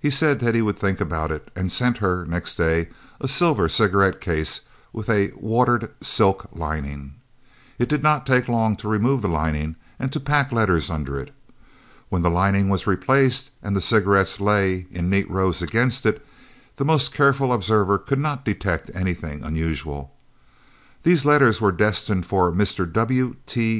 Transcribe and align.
He 0.00 0.08
said 0.08 0.40
that 0.40 0.54
he 0.54 0.62
would 0.62 0.78
think 0.78 1.02
about 1.02 1.30
it, 1.30 1.50
and 1.54 1.70
sent 1.70 1.98
her, 1.98 2.24
next 2.24 2.54
day, 2.56 2.88
a 3.20 3.28
silver 3.28 3.68
cigarette 3.68 4.18
case 4.18 4.62
with 4.90 5.10
a 5.10 5.32
watered 5.36 5.90
silk 6.00 6.48
lining. 6.54 7.16
It 7.78 7.86
did 7.86 8.02
not 8.02 8.26
take 8.26 8.48
long 8.48 8.74
to 8.76 8.88
remove 8.88 9.20
the 9.20 9.28
lining 9.28 9.76
and 9.98 10.10
to 10.14 10.18
pack 10.18 10.48
the 10.48 10.54
letters 10.54 10.88
under 10.88 11.18
it. 11.20 11.30
When 12.08 12.22
the 12.22 12.30
lining 12.30 12.70
was 12.70 12.86
replaced 12.86 13.50
and 13.62 13.76
the 13.76 13.82
cigarettes 13.82 14.40
lay 14.40 14.86
in 14.90 15.10
neat 15.10 15.30
rows 15.30 15.60
against 15.60 16.06
it, 16.06 16.24
the 16.76 16.86
most 16.86 17.12
careful 17.12 17.52
observer 17.52 17.98
could 17.98 18.18
not 18.18 18.46
detect 18.46 18.90
anything 18.94 19.44
unusual. 19.44 20.14
These 21.02 21.26
letters 21.26 21.60
were 21.60 21.70
destined 21.70 22.24
for 22.24 22.50
Mr. 22.50 22.90
W.T. 22.90 23.78